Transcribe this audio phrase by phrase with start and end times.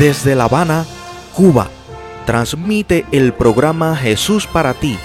[0.00, 0.86] Desde La Habana,
[1.34, 1.68] Cuba,
[2.24, 4.98] transmite el programa Jesús para ti,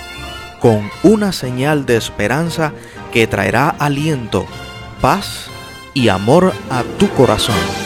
[0.62, 2.72] con una señal de esperanza
[3.12, 4.46] que traerá aliento,
[5.02, 5.48] paz
[5.94, 7.85] y amor a tu corazón.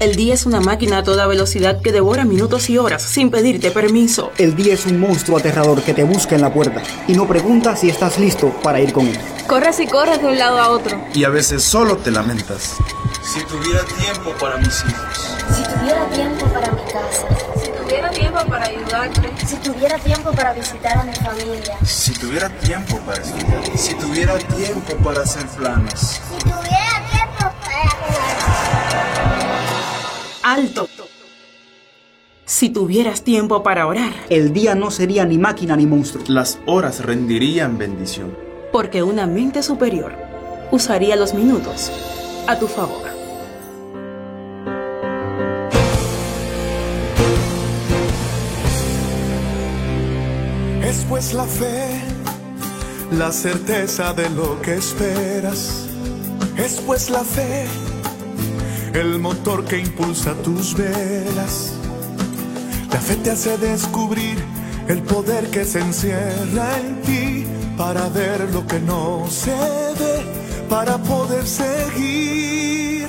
[0.00, 3.72] El día es una máquina a toda velocidad que devora minutos y horas sin pedirte
[3.72, 4.30] permiso.
[4.38, 7.74] El día es un monstruo aterrador que te busca en la puerta y no pregunta
[7.74, 9.18] si estás listo para ir con él.
[9.48, 11.02] Corres y corres de un lado a otro.
[11.14, 12.76] Y a veces solo te lamentas.
[13.24, 15.36] Si tuviera tiempo para mis hijos.
[15.56, 17.26] Si tuviera tiempo para mi casa.
[17.60, 19.46] Si tuviera tiempo para ayudarte.
[19.46, 21.76] Si tuviera tiempo para visitar a mi familia.
[21.84, 23.76] Si tuviera tiempo para estudiar.
[23.76, 26.00] Si tuviera tiempo para hacer planes.
[26.00, 28.37] Si tuviera tiempo para jugar.
[30.48, 30.88] Alto.
[32.46, 34.14] Si tuvieras tiempo para orar.
[34.30, 36.24] El día no sería ni máquina ni monstruo.
[36.26, 38.34] Las horas rendirían bendición.
[38.72, 40.16] Porque una mente superior
[40.70, 41.92] usaría los minutos
[42.46, 43.02] a tu favor.
[50.82, 52.00] Es pues la fe,
[53.12, 55.90] la certeza de lo que esperas.
[56.56, 57.66] Es pues la fe,
[58.94, 61.72] el motor que impulsa tus velas.
[62.90, 64.38] La fe te hace descubrir
[64.88, 67.46] el poder que se encierra en ti
[67.76, 73.08] para ver lo que no se ve, para poder seguir.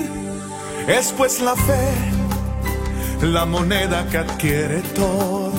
[0.88, 1.92] Es pues la fe,
[3.22, 5.52] la moneda que adquiere todo.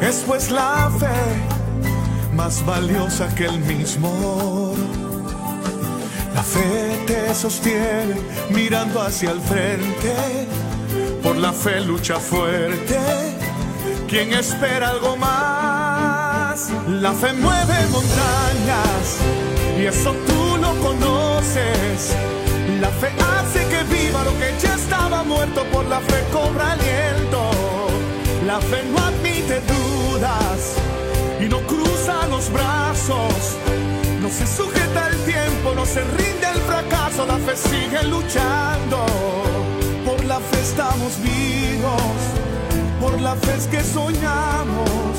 [0.00, 4.99] Es pues la fe más valiosa que el mismo oro.
[6.34, 8.16] La fe te sostiene
[8.50, 10.14] mirando hacia el frente.
[11.22, 12.98] Por la fe lucha fuerte.
[14.08, 19.18] Quien espera algo más, la fe mueve montañas
[19.78, 22.14] y eso tú lo conoces.
[22.80, 23.08] La fe
[23.38, 27.50] hace que viva lo que ya estaba muerto, por la fe cobra aliento.
[28.46, 30.74] La fe no admite dudas
[31.40, 33.56] y no cruza los brazos.
[34.30, 39.04] Se sujeta el tiempo, no se rinde el fracaso, la fe sigue luchando.
[40.06, 42.02] Por la fe estamos vivos,
[43.00, 45.18] por la fe es que soñamos,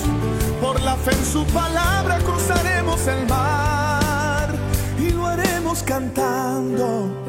[0.62, 4.56] por la fe en su palabra cruzaremos el mar
[4.98, 7.22] y lo haremos cantando.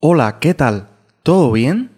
[0.00, 0.88] Hola, ¿qué tal?
[1.22, 1.93] ¿Todo bien?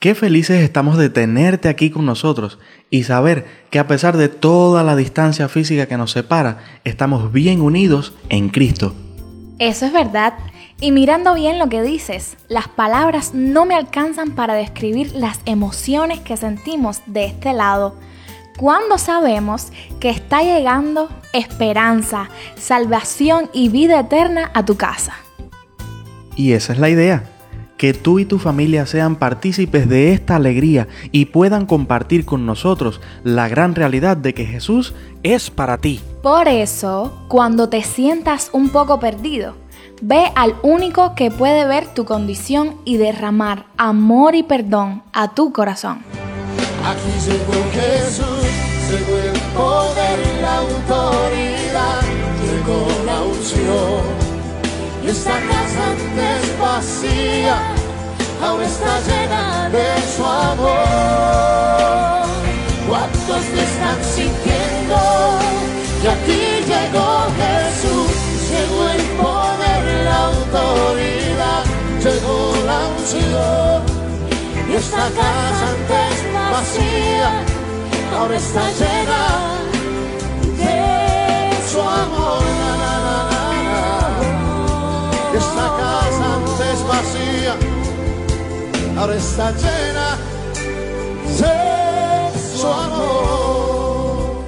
[0.00, 4.82] Qué felices estamos de tenerte aquí con nosotros y saber que a pesar de toda
[4.82, 8.94] la distancia física que nos separa, estamos bien unidos en Cristo.
[9.58, 10.32] Eso es verdad.
[10.80, 16.20] Y mirando bien lo que dices, las palabras no me alcanzan para describir las emociones
[16.20, 17.94] que sentimos de este lado.
[18.56, 25.12] Cuando sabemos que está llegando esperanza, salvación y vida eterna a tu casa.
[26.36, 27.24] Y esa es la idea,
[27.80, 33.00] que tú y tu familia sean partícipes de esta alegría y puedan compartir con nosotros
[33.24, 34.92] la gran realidad de que Jesús
[35.22, 35.98] es para ti.
[36.22, 39.54] Por eso, cuando te sientas un poco perdido,
[40.02, 45.50] ve al único que puede ver tu condición y derramar amor y perdón a tu
[45.50, 46.00] corazón.
[46.84, 48.44] Aquí llegó Jesús,
[48.90, 52.02] llegó el poder y la autoridad,
[52.44, 52.99] llegó
[58.42, 60.78] ahora está llena de su amor.
[62.88, 64.98] ¿Cuántos me están sintiendo?
[66.02, 67.08] Y aquí llegó
[67.40, 68.10] Jesús,
[68.50, 71.64] llegó el poder, la autoridad,
[72.02, 73.80] llegó la unción.
[74.68, 76.14] Y esta casa antes
[76.52, 77.30] vacía,
[78.18, 79.22] ahora está llena
[80.56, 80.78] de
[81.70, 82.42] su amor.
[85.34, 87.52] Esta casa antes vacía,
[89.00, 90.18] ahora está llena
[91.38, 94.44] de su amor.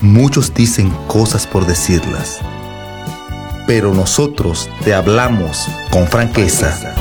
[0.00, 2.38] Muchos dicen cosas por decirlas,
[3.66, 6.94] pero nosotros te hablamos con franqueza.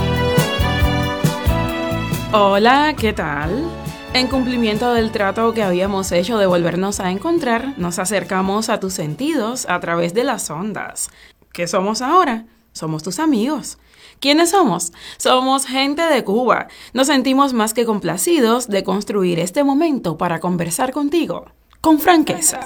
[2.31, 3.86] Hola, ¿qué tal?
[4.13, 8.93] En cumplimiento del trato que habíamos hecho de volvernos a encontrar, nos acercamos a tus
[8.93, 11.09] sentidos a través de las ondas.
[11.53, 12.45] ¿Qué somos ahora?
[12.73, 13.77] Somos tus amigos.
[14.19, 14.93] ¿Quiénes somos?
[15.17, 16.67] Somos gente de Cuba.
[16.93, 21.45] Nos sentimos más que complacidos de construir este momento para conversar contigo
[21.81, 22.59] con franqueza.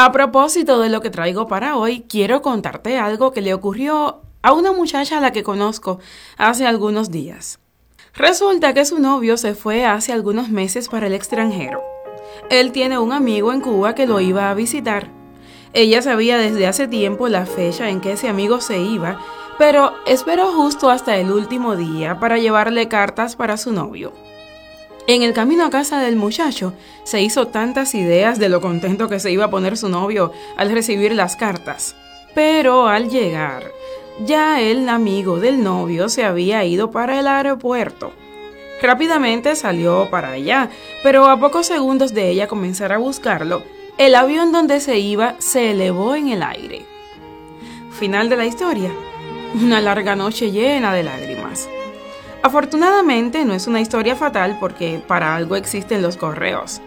[0.00, 4.52] A propósito de lo que traigo para hoy, quiero contarte algo que le ocurrió a
[4.52, 5.98] una muchacha a la que conozco
[6.36, 7.58] hace algunos días.
[8.14, 11.82] Resulta que su novio se fue hace algunos meses para el extranjero.
[12.48, 15.10] Él tiene un amigo en Cuba que lo iba a visitar.
[15.72, 19.18] Ella sabía desde hace tiempo la fecha en que ese amigo se iba,
[19.58, 24.12] pero esperó justo hasta el último día para llevarle cartas para su novio.
[25.08, 29.20] En el camino a casa del muchacho se hizo tantas ideas de lo contento que
[29.20, 31.96] se iba a poner su novio al recibir las cartas.
[32.34, 33.72] Pero al llegar,
[34.26, 38.12] ya el amigo del novio se había ido para el aeropuerto.
[38.82, 40.68] Rápidamente salió para allá,
[41.02, 43.62] pero a pocos segundos de ella comenzar a buscarlo,
[43.96, 46.84] el avión donde se iba se elevó en el aire.
[47.98, 48.90] Final de la historia.
[49.54, 51.66] Una larga noche llena de lágrimas.
[52.42, 56.80] Afortunadamente no es una historia fatal porque para algo existen los correos.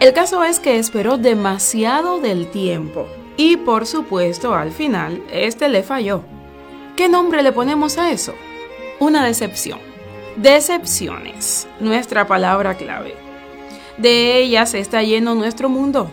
[0.00, 3.06] El caso es que esperó demasiado del tiempo
[3.36, 6.22] y por supuesto al final este le falló.
[6.96, 8.34] ¿Qué nombre le ponemos a eso?
[8.98, 9.78] Una decepción.
[10.36, 13.14] Decepciones, nuestra palabra clave.
[13.98, 16.10] De ellas está lleno nuestro mundo.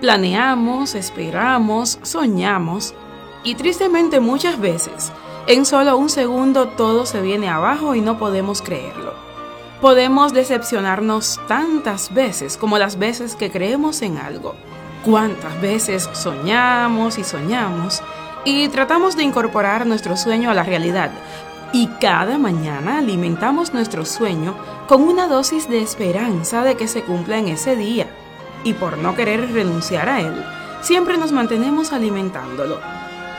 [0.00, 2.94] Planeamos, esperamos, soñamos
[3.42, 5.12] y tristemente muchas veces
[5.46, 9.12] en solo un segundo todo se viene abajo y no podemos creerlo.
[9.82, 14.54] Podemos decepcionarnos tantas veces como las veces que creemos en algo.
[15.04, 18.02] Cuántas veces soñamos y soñamos
[18.46, 21.10] y tratamos de incorporar nuestro sueño a la realidad.
[21.74, 24.54] Y cada mañana alimentamos nuestro sueño
[24.88, 28.06] con una dosis de esperanza de que se cumpla en ese día.
[28.62, 30.42] Y por no querer renunciar a él,
[30.80, 32.78] siempre nos mantenemos alimentándolo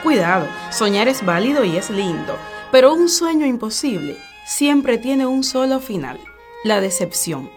[0.02, 2.36] Cuidado, soñar es válido y es lindo,
[2.70, 4.16] pero un sueño imposible
[4.46, 6.20] siempre tiene un solo final,
[6.64, 7.50] la decepción.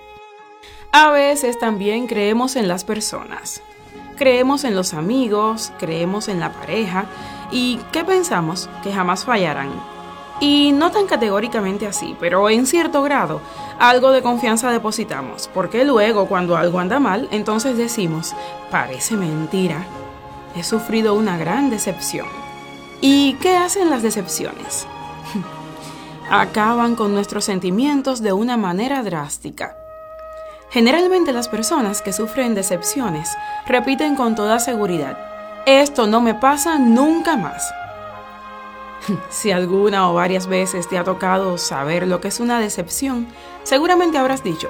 [0.92, 3.62] A veces también creemos en las personas.
[4.18, 7.06] Creemos en los amigos, creemos en la pareja
[7.52, 8.70] y ¿qué pensamos?
[8.84, 9.72] Que jamás fallarán.
[10.40, 13.42] Y no tan categóricamente así, pero en cierto grado,
[13.78, 18.34] algo de confianza depositamos, porque luego cuando algo anda mal, entonces decimos,
[18.72, 19.86] parece mentira,
[20.56, 22.28] he sufrido una gran decepción.
[23.02, 24.88] ¿Y qué hacen las decepciones?
[26.30, 29.76] Acaban con nuestros sentimientos de una manera drástica.
[30.70, 33.36] Generalmente las personas que sufren decepciones
[33.66, 35.18] repiten con toda seguridad,
[35.66, 37.72] esto no me pasa nunca más.
[39.30, 43.28] si alguna o varias veces te ha tocado saber lo que es una decepción,
[43.64, 44.70] seguramente habrás dicho,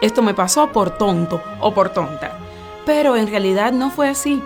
[0.00, 2.38] esto me pasó por tonto o por tonta.
[2.86, 4.42] Pero en realidad no fue así.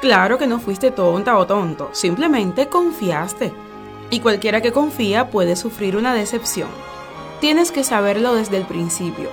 [0.00, 3.52] Claro que no fuiste tonta o tonto, simplemente confiaste.
[4.10, 6.68] Y cualquiera que confía puede sufrir una decepción.
[7.40, 9.30] Tienes que saberlo desde el principio.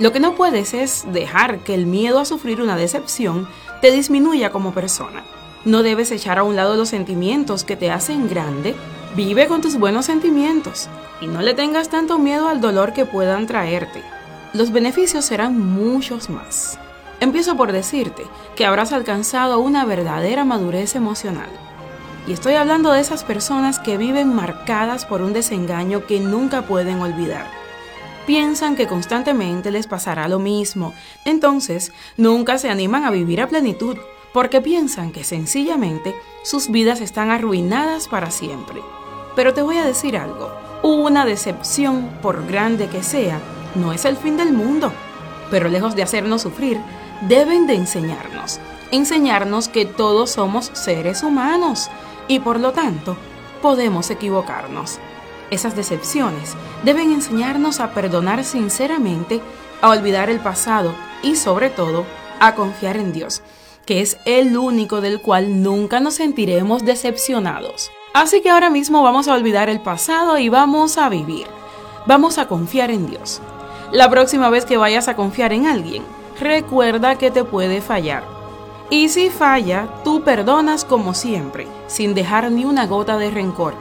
[0.00, 3.48] Lo que no puedes es dejar que el miedo a sufrir una decepción
[3.80, 5.24] te disminuya como persona.
[5.64, 8.74] No debes echar a un lado los sentimientos que te hacen grande.
[9.16, 10.88] Vive con tus buenos sentimientos
[11.20, 14.02] y no le tengas tanto miedo al dolor que puedan traerte.
[14.52, 16.78] Los beneficios serán muchos más.
[17.22, 18.24] Empiezo por decirte
[18.56, 21.48] que habrás alcanzado una verdadera madurez emocional.
[22.26, 27.00] Y estoy hablando de esas personas que viven marcadas por un desengaño que nunca pueden
[27.00, 27.48] olvidar.
[28.26, 33.98] Piensan que constantemente les pasará lo mismo, entonces nunca se animan a vivir a plenitud,
[34.32, 38.82] porque piensan que sencillamente sus vidas están arruinadas para siempre.
[39.36, 40.50] Pero te voy a decir algo,
[40.82, 43.38] una decepción, por grande que sea,
[43.76, 44.92] no es el fin del mundo,
[45.52, 46.80] pero lejos de hacernos sufrir,
[47.28, 48.58] deben de enseñarnos,
[48.90, 51.90] enseñarnos que todos somos seres humanos
[52.26, 53.18] y por lo tanto
[53.60, 54.98] podemos equivocarnos.
[55.50, 59.42] Esas decepciones deben enseñarnos a perdonar sinceramente,
[59.82, 62.06] a olvidar el pasado y sobre todo
[62.40, 63.42] a confiar en Dios,
[63.84, 67.90] que es el único del cual nunca nos sentiremos decepcionados.
[68.14, 71.46] Así que ahora mismo vamos a olvidar el pasado y vamos a vivir.
[72.06, 73.42] Vamos a confiar en Dios.
[73.92, 76.02] La próxima vez que vayas a confiar en alguien,
[76.40, 78.24] recuerda que te puede fallar.
[78.88, 83.74] Y si falla, tú perdonas como siempre, sin dejar ni una gota de rencor.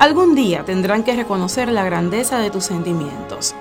[0.00, 3.54] Algún día tendrán que reconocer la grandeza de tus sentimientos.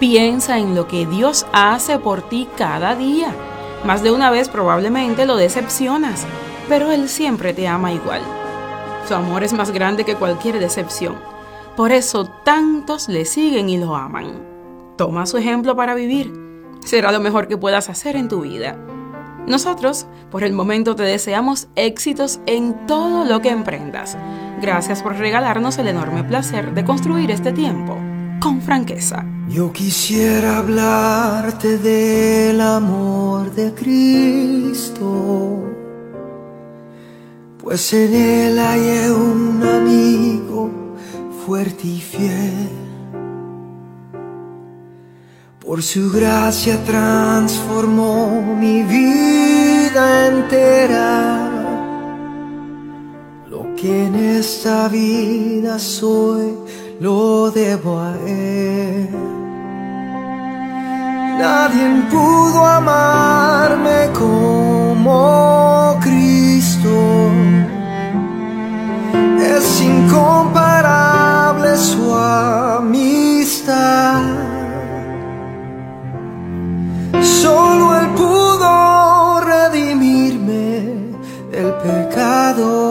[0.00, 3.32] Piensa en lo que Dios hace por ti cada día.
[3.84, 6.26] Más de una vez probablemente lo decepcionas,
[6.68, 8.22] pero Él siempre te ama igual.
[9.06, 11.16] Su amor es más grande que cualquier decepción.
[11.76, 14.47] Por eso tantos le siguen y lo aman.
[14.98, 16.32] Toma su ejemplo para vivir.
[16.84, 18.76] Será lo mejor que puedas hacer en tu vida.
[19.46, 24.18] Nosotros, por el momento, te deseamos éxitos en todo lo que emprendas.
[24.60, 27.96] Gracias por regalarnos el enorme placer de construir este tiempo
[28.40, 29.24] con franqueza.
[29.48, 35.62] Yo quisiera hablarte del amor de Cristo,
[37.62, 40.70] pues en él hay un amigo
[41.46, 42.77] fuerte y fiel.
[45.68, 51.46] Por su gracia transformó mi vida entera.
[53.50, 56.54] Lo que en esta vida soy,
[57.00, 59.10] lo debo a Él.
[61.38, 67.30] Nadie pudo amarme como Cristo.
[69.38, 73.18] Es incomparable su amistad.
[77.22, 80.84] Solo Él pudo redimirme
[81.50, 82.87] del pecado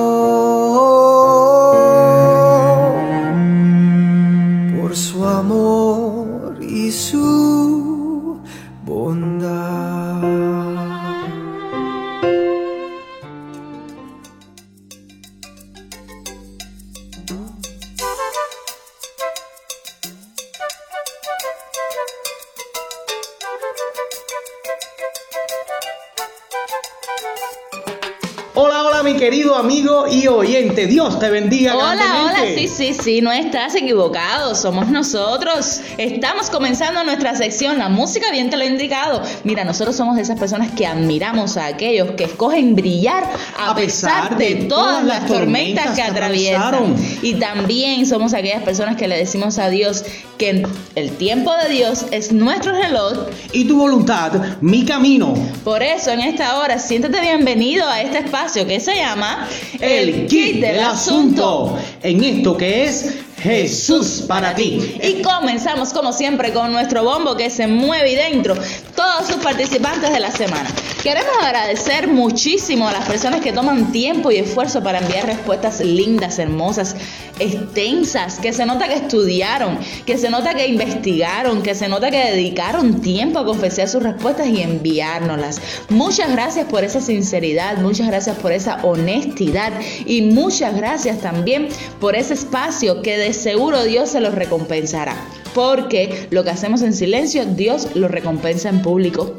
[30.04, 30.88] amigo y oyente.
[30.88, 31.76] Dios te bendiga.
[31.76, 32.42] Hola, grandemente.
[32.42, 35.82] hola, sí, sí, sí, no estás equivocado, somos nosotros.
[35.98, 39.22] Estamos comenzando nuestra sección, la música bien te lo he indicado.
[39.44, 43.24] Mira, nosotros somos de esas personas que admiramos a aquellos que escogen brillar
[43.58, 46.96] a, pesar, de, todas las tormentas que atraviesan.
[47.22, 50.04] Y también somos aquellas personas que le decimos a Dios
[50.38, 50.64] que
[50.96, 55.34] el tiempo de Dios es nuestro reloj Y tu voluntad, mi camino.
[55.64, 59.48] Por eso en esta hora siéntete bienvenido a este espacio que se llama
[59.80, 59.87] El
[60.28, 61.78] kit del asunto.
[62.04, 64.98] En esto que es Jesús para ti.
[65.02, 68.56] Y comenzamos como siempre con nuestro bombo que se mueve y dentro,
[68.98, 70.68] todos sus participantes de la semana.
[71.04, 76.40] Queremos agradecer muchísimo a las personas que toman tiempo y esfuerzo para enviar respuestas lindas,
[76.40, 76.96] hermosas,
[77.38, 79.78] extensas, que se nota que estudiaron,
[80.08, 84.48] que se nota que investigaron, que se nota que dedicaron tiempo a confesar sus respuestas
[84.48, 85.62] y enviárnoslas.
[85.90, 89.74] Muchas gracias por esa sinceridad, muchas gracias por esa honestidad
[90.08, 95.16] y muchas gracias también por ese espacio que de seguro Dios se los recompensará.
[95.58, 99.34] Porque lo que hacemos en silencio, Dios lo recompensa en público.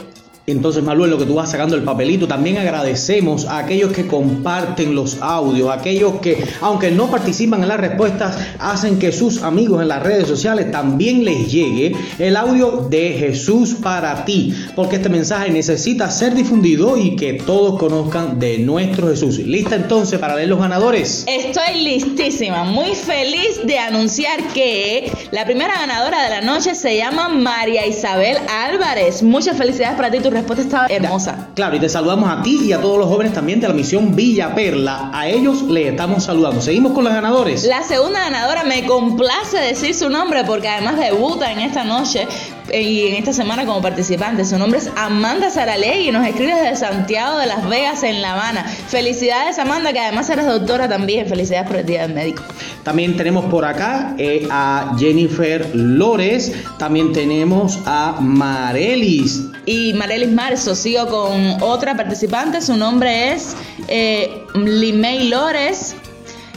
[0.51, 4.95] Entonces, Manuel, lo que tú vas sacando el papelito, también agradecemos a aquellos que comparten
[4.95, 9.89] los audios, aquellos que, aunque no participan en las respuestas, hacen que sus amigos en
[9.89, 15.51] las redes sociales también les llegue el audio de Jesús para ti, porque este mensaje
[15.51, 19.39] necesita ser difundido y que todos conozcan de nuestro Jesús.
[19.39, 21.25] ¿Lista entonces para leer los ganadores?
[21.29, 27.29] Estoy listísima, muy feliz de anunciar que la primera ganadora de la noche se llama
[27.29, 29.23] María Isabel Álvarez.
[29.23, 31.49] Muchas felicidades para ti, tu respuesta estaba hermosa.
[31.55, 34.15] Claro, y te saludamos a ti y a todos los jóvenes también de la misión
[34.15, 35.11] Villa Perla.
[35.13, 36.61] A ellos les estamos saludando.
[36.61, 37.65] Seguimos con los ganadores.
[37.65, 42.27] La segunda ganadora me complace decir su nombre porque además debuta en esta noche
[42.71, 44.45] en esta semana como participante.
[44.45, 48.35] Su nombre es Amanda Saralegui y nos escribe desde Santiago de Las Vegas en La
[48.35, 48.65] Habana.
[48.65, 51.27] Felicidades Amanda, que además eres doctora también.
[51.29, 52.43] Felicidades por el Día del Médico.
[52.83, 56.53] También tenemos por acá eh, a Jennifer Lores.
[56.79, 59.45] También tenemos a Marelis.
[59.67, 62.61] Y Marelis Marzo, sigo con otra participante.
[62.61, 63.55] Su nombre es
[63.89, 65.95] eh, Limey Lores.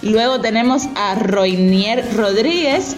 [0.02, 2.96] Luego tenemos a Roinier Rodríguez.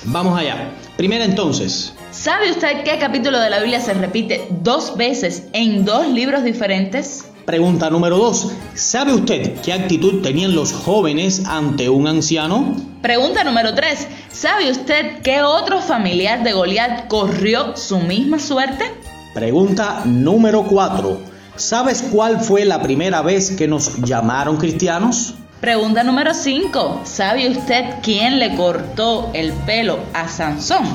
[0.06, 0.72] Vamos allá.
[0.98, 1.94] Primera entonces.
[2.12, 7.26] ¿Sabe usted qué capítulo de la Biblia se repite dos veces en dos libros diferentes?
[7.46, 8.52] Pregunta número 2.
[8.76, 12.76] ¿Sabe usted qué actitud tenían los jóvenes ante un anciano?
[13.02, 14.08] Pregunta número 3.
[14.32, 18.86] ¿Sabe usted qué otro familiar de Goliat corrió su misma suerte?
[19.34, 21.20] Pregunta número 4.
[21.56, 25.34] ¿Sabes cuál fue la primera vez que nos llamaron cristianos?
[25.60, 27.02] Pregunta número 5.
[27.06, 30.86] ¿Sabe usted quién le cortó el pelo a Sansón?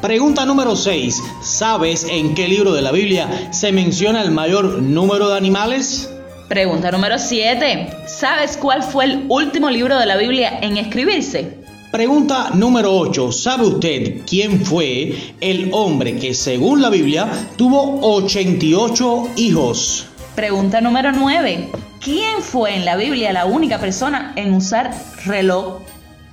[0.00, 1.20] Pregunta número 6.
[1.42, 6.08] ¿Sabes en qué libro de la Biblia se menciona el mayor número de animales?
[6.48, 7.88] Pregunta número 7.
[8.06, 11.58] ¿Sabes cuál fue el último libro de la Biblia en escribirse?
[11.90, 13.32] Pregunta número 8.
[13.32, 20.06] ¿Sabe usted quién fue el hombre que según la Biblia tuvo 88 hijos?
[20.36, 21.70] Pregunta número 9.
[22.00, 24.94] ¿Quién fue en la Biblia la única persona en usar
[25.26, 25.80] reloj?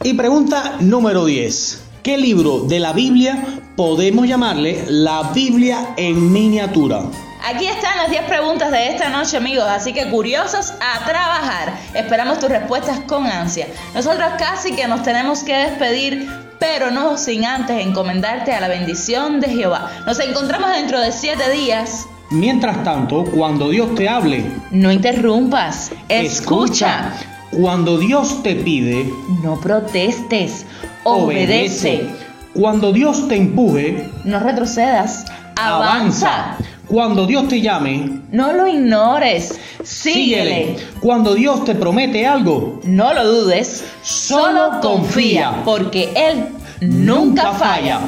[0.04, 1.85] Y pregunta número 10.
[2.06, 3.44] ¿Qué libro de la Biblia
[3.76, 7.02] podemos llamarle la Biblia en miniatura?
[7.44, 11.74] Aquí están las 10 preguntas de esta noche, amigos, así que curiosos a trabajar.
[11.96, 13.66] Esperamos tus respuestas con ansia.
[13.96, 19.40] Nosotros casi que nos tenemos que despedir, pero no sin antes encomendarte a la bendición
[19.40, 19.90] de Jehová.
[20.06, 22.06] Nos encontramos dentro de 7 días.
[22.30, 27.14] Mientras tanto, cuando Dios te hable, No interrumpas, escucha.
[27.58, 29.10] Cuando Dios te pide,
[29.44, 30.66] No protestes,
[31.04, 32.06] obedece.
[32.54, 36.58] Cuando Dios te empuje, No retrocedas, avanza.
[36.88, 40.76] Cuando Dios te llame, No lo ignores, síguele.
[41.00, 46.46] Cuando Dios te promete algo, No lo dudes, solo confía, porque Él
[46.82, 48.00] nunca falla.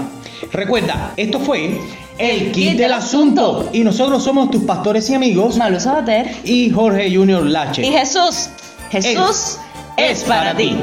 [0.51, 1.79] Recuerda, esto fue
[2.17, 3.69] el kit del asunto.
[3.73, 7.85] Y nosotros somos tus pastores y amigos, Malu Sabater y Jorge Junior Lache.
[7.85, 8.49] y Jesús.
[8.89, 9.57] Jesús
[9.97, 10.77] es para ti.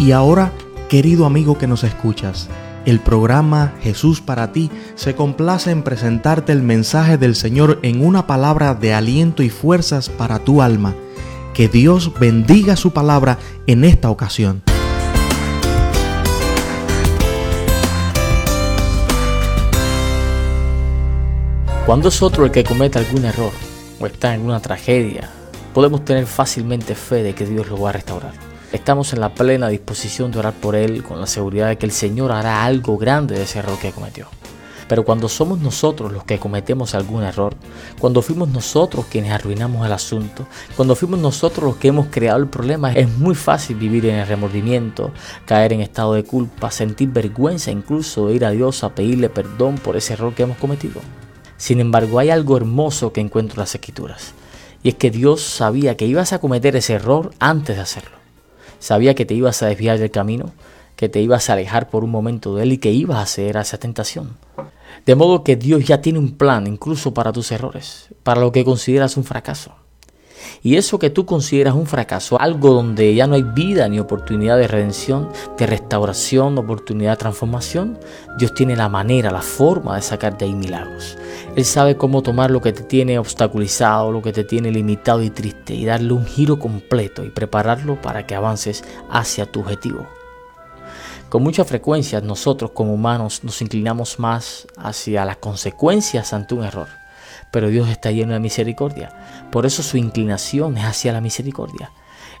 [0.00, 0.50] Y ahora,
[0.88, 2.48] querido amigo que nos escuchas,
[2.90, 8.26] el programa Jesús para ti se complace en presentarte el mensaje del Señor en una
[8.26, 10.94] palabra de aliento y fuerzas para tu alma.
[11.54, 14.62] Que Dios bendiga su palabra en esta ocasión.
[21.86, 23.52] Cuando es otro el que comete algún error
[24.00, 25.30] o está en una tragedia,
[25.72, 28.49] podemos tener fácilmente fe de que Dios lo va a restaurar.
[28.72, 31.92] Estamos en la plena disposición de orar por Él con la seguridad de que el
[31.92, 34.28] Señor hará algo grande de ese error que cometió.
[34.86, 37.54] Pero cuando somos nosotros los que cometemos algún error,
[37.98, 42.46] cuando fuimos nosotros quienes arruinamos el asunto, cuando fuimos nosotros los que hemos creado el
[42.46, 45.10] problema, es muy fácil vivir en el remordimiento,
[45.46, 49.78] caer en estado de culpa, sentir vergüenza incluso de ir a Dios a pedirle perdón
[49.78, 51.00] por ese error que hemos cometido.
[51.56, 54.32] Sin embargo, hay algo hermoso que encuentro en las escrituras.
[54.84, 58.19] Y es que Dios sabía que ibas a cometer ese error antes de hacerlo.
[58.80, 60.52] Sabía que te ibas a desviar del camino,
[60.96, 63.58] que te ibas a alejar por un momento de Él y que ibas a ceder
[63.58, 64.36] a esa tentación.
[65.06, 68.64] De modo que Dios ya tiene un plan incluso para tus errores, para lo que
[68.64, 69.74] consideras un fracaso.
[70.62, 74.58] Y eso que tú consideras un fracaso, algo donde ya no hay vida ni oportunidad
[74.58, 77.98] de redención, de restauración, oportunidad de transformación,
[78.38, 81.16] Dios tiene la manera, la forma de sacar de ahí milagros.
[81.56, 85.30] Él sabe cómo tomar lo que te tiene obstaculizado, lo que te tiene limitado y
[85.30, 90.06] triste y darle un giro completo y prepararlo para que avances hacia tu objetivo.
[91.30, 96.88] Con mucha frecuencia nosotros como humanos nos inclinamos más hacia las consecuencias ante un error,
[97.52, 101.92] pero Dios está lleno de misericordia, por eso su inclinación es hacia la misericordia.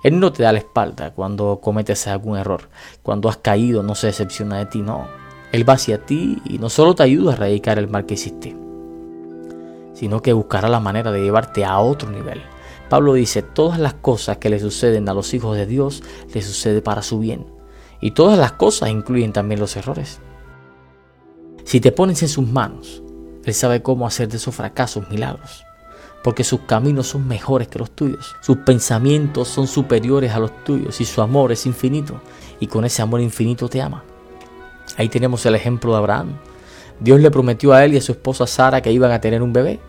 [0.02, 2.70] Él no te da la espalda cuando cometes algún error,
[3.02, 5.06] cuando has caído no se decepciona de ti, no.
[5.52, 8.56] Él va hacia ti y no solo te ayuda a erradicar el mal que hiciste,
[9.94, 12.40] sino que buscará la manera de llevarte a otro nivel.
[12.88, 16.02] Pablo dice, todas las cosas que le suceden a los hijos de Dios
[16.34, 17.46] le sucede para su bien.
[18.00, 20.20] Y todas las cosas incluyen también los errores.
[21.64, 23.02] Si te pones en sus manos,
[23.44, 25.64] Él sabe cómo hacer de esos fracasos milagros.
[26.22, 28.36] Porque sus caminos son mejores que los tuyos.
[28.42, 32.20] Sus pensamientos son superiores a los tuyos y su amor es infinito.
[32.60, 34.04] Y con ese amor infinito te ama.
[34.98, 36.36] Ahí tenemos el ejemplo de Abraham.
[37.00, 39.54] Dios le prometió a él y a su esposa Sara que iban a tener un
[39.54, 39.80] bebé.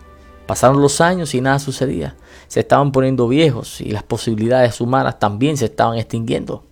[0.48, 2.16] Pasaron los años y nada sucedía.
[2.48, 6.66] Se estaban poniendo viejos y las posibilidades humanas también se estaban extinguiendo.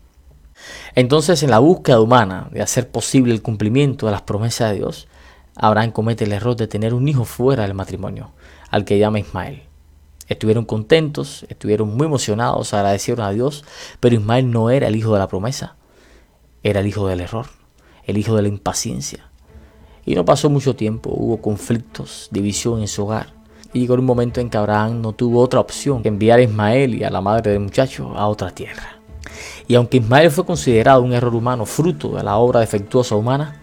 [0.95, 5.07] Entonces, en la búsqueda humana de hacer posible el cumplimiento de las promesas de Dios,
[5.61, 8.31] Abraham comete el error de tener un hijo fuera del matrimonio,
[8.71, 9.63] al que llama Ismael.
[10.29, 13.65] Estuvieron contentos, estuvieron muy emocionados, agradecieron a Dios,
[13.99, 15.75] pero Ismael no era el hijo de la promesa,
[16.63, 17.47] era el hijo del error,
[18.05, 19.29] el hijo de la impaciencia.
[20.05, 23.33] Y no pasó mucho tiempo, hubo conflictos, división en su hogar.
[23.73, 26.95] Y llegó un momento en que Abraham no tuvo otra opción que enviar a Ismael
[26.95, 28.99] y a la madre del muchacho a otra tierra.
[29.67, 33.61] Y aunque Ismael fue considerado un error humano fruto de la obra defectuosa humana,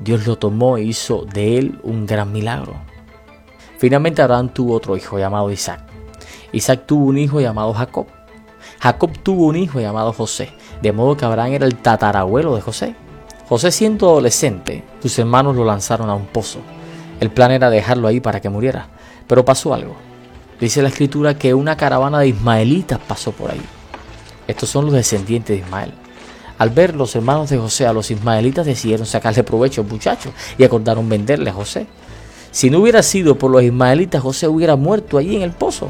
[0.00, 2.74] Dios lo tomó e hizo de él un gran milagro.
[3.78, 5.82] Finalmente Abraham tuvo otro hijo llamado Isaac.
[6.52, 8.06] Isaac tuvo un hijo llamado Jacob.
[8.80, 12.94] Jacob tuvo un hijo llamado José, de modo que Abraham era el tatarabuelo de José.
[13.48, 16.60] José siendo adolescente, sus hermanos lo lanzaron a un pozo.
[17.20, 18.88] El plan era dejarlo ahí para que muriera,
[19.26, 19.96] pero pasó algo.
[20.58, 23.62] Dice la escritura que una caravana de ismaelitas pasó por ahí.
[24.46, 25.92] Estos son los descendientes de Ismael.
[26.60, 30.64] Al ver los hermanos de José a los ismaelitas decidieron sacarle provecho al muchacho y
[30.64, 31.86] acordaron venderle a José.
[32.50, 35.88] Si no hubiera sido por los ismaelitas, José hubiera muerto allí en el pozo.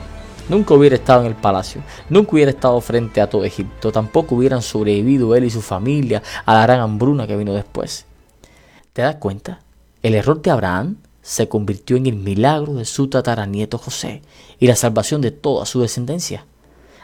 [0.49, 4.63] Nunca hubiera estado en el palacio, nunca hubiera estado frente a todo Egipto, tampoco hubieran
[4.63, 8.07] sobrevivido él y su familia a la gran hambruna que vino después.
[8.93, 9.63] ¿Te das cuenta?
[10.05, 14.23] El error de Abraham se convirtió en el milagro de su tataranieto José
[14.61, 16.45] y la salvación de toda su descendencia.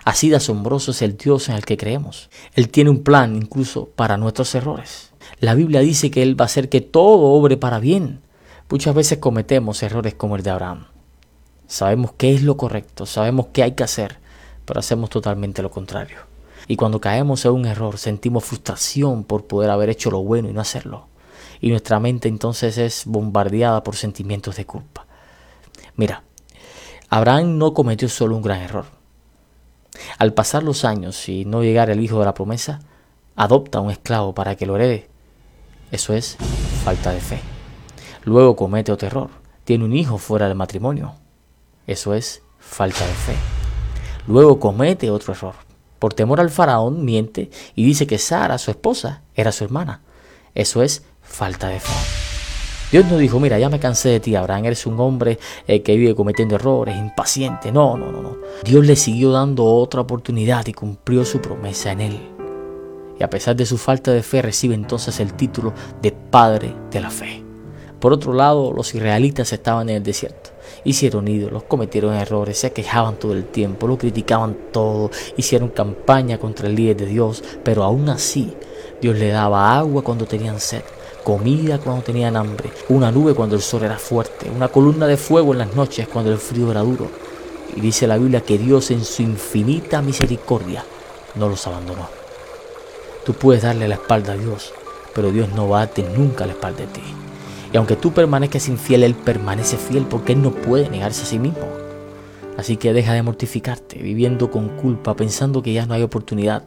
[0.07, 2.31] Así de asombroso es el Dios en el que creemos.
[2.55, 5.11] Él tiene un plan incluso para nuestros errores.
[5.41, 8.21] La Biblia dice que Él va a hacer que todo obre para bien.
[8.71, 10.87] Muchas veces cometemos errores como el de Abraham.
[11.67, 14.19] Sabemos qué es lo correcto, sabemos qué hay que hacer,
[14.65, 16.19] pero hacemos totalmente lo contrario.
[16.69, 20.53] Y cuando caemos en un error sentimos frustración por poder haber hecho lo bueno y
[20.53, 21.09] no hacerlo.
[21.61, 25.05] Y nuestra mente entonces es bombardeada por sentimientos de culpa.
[25.97, 26.23] Mira,
[27.09, 28.96] Abraham no cometió solo un gran error.
[30.19, 32.81] Al pasar los años y no llegar el hijo de la promesa,
[33.35, 35.09] adopta a un esclavo para que lo herede.
[35.91, 36.37] Eso es
[36.85, 37.41] falta de fe.
[38.25, 39.31] Luego comete otro error.
[39.65, 41.15] Tiene un hijo fuera del matrimonio.
[41.87, 43.37] Eso es falta de fe.
[44.27, 45.55] Luego comete otro error.
[45.99, 50.03] Por temor al faraón miente y dice que Sara, su esposa, era su hermana.
[50.55, 52.16] Eso es falta de fe.
[52.97, 55.99] Dios no dijo, mira, ya me cansé de ti, Abraham, eres un hombre eh, que
[55.99, 57.71] vive cometiendo errores, impaciente.
[57.71, 58.39] No, no, no, no.
[58.65, 62.19] Dios le siguió dando otra oportunidad y cumplió su promesa en él.
[63.21, 67.01] Y a pesar de su falta de fe, recibe entonces el título de Padre de
[67.03, 67.45] la Fe.
[68.01, 70.53] Por otro lado, los israelitas estaban en el desierto.
[70.83, 76.67] Hicieron ídolos, cometieron errores, se quejaban todo el tiempo, lo criticaban todo, hicieron campaña contra
[76.67, 78.55] el líder de Dios, pero aún así
[79.03, 80.81] Dios le daba agua cuando tenían sed
[81.27, 85.53] comida cuando tenían hambre, una nube cuando el sol era fuerte, una columna de fuego
[85.53, 87.11] en las noches cuando el frío era duro.
[87.75, 90.85] Y dice la Biblia que Dios en su infinita misericordia
[91.35, 92.09] no los abandonó.
[93.25, 94.73] Tú puedes darle la espalda a Dios,
[95.17, 97.03] pero Dios no va a darte nunca la espalda de ti.
[97.73, 101.41] Y aunque tú permanezcas infiel, Él permanece fiel porque Él no puede negarse a sí
[101.41, 101.67] mismo.
[102.57, 106.63] Así que deja de mortificarte, viviendo con culpa, pensando que ya no hay oportunidad,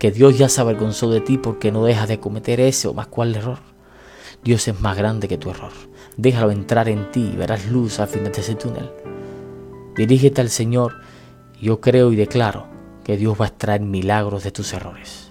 [0.00, 3.06] que Dios ya se avergonzó de ti porque no dejas de cometer ese o más
[3.06, 3.69] cual error.
[4.42, 5.72] Dios es más grande que tu error.
[6.16, 8.90] Déjalo entrar en ti y verás luz al final de ese túnel.
[9.96, 10.94] Dirígete al Señor
[11.60, 12.66] yo creo y declaro
[13.04, 15.30] que Dios va a extraer milagros de tus errores.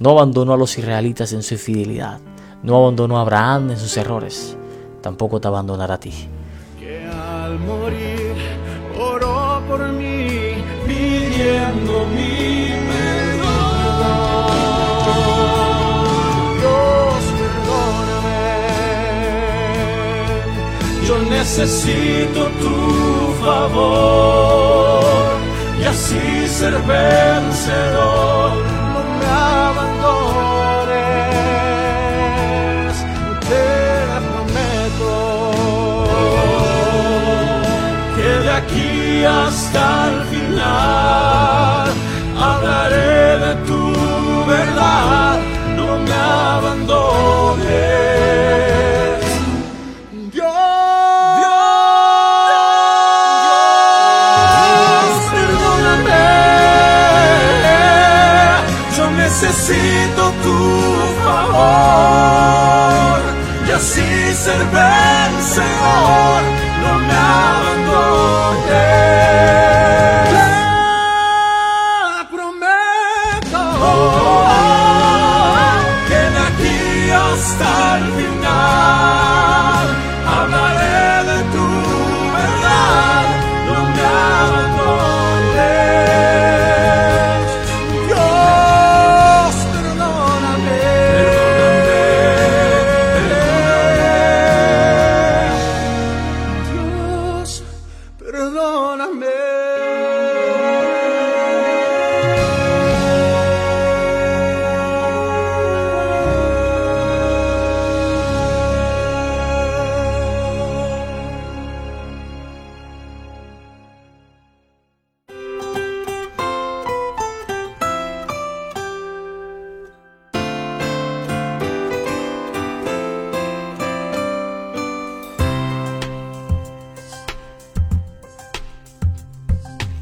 [0.00, 2.20] No abandonó a los israelitas en su infidelidad.
[2.64, 4.56] No abandonó a Abraham en sus errores.
[5.00, 6.12] Tampoco te abandonará a ti.
[6.78, 8.34] Que al morir
[8.98, 12.59] oró por mí pidiendo mi
[21.40, 22.76] necesito tu
[23.42, 25.24] favor
[25.80, 28.50] y así ser vencedor.
[28.92, 29.26] No me
[29.64, 30.14] abandones,
[33.48, 33.66] te
[34.28, 35.14] prometo
[38.16, 38.90] que de aquí
[39.24, 41.86] hasta el final
[42.48, 43.82] hablaré de tu
[44.46, 45.34] verdad.
[45.78, 48.09] No me abandones
[59.70, 60.58] necesito tu
[61.24, 63.20] favor
[63.66, 66.59] y así ser vencedor.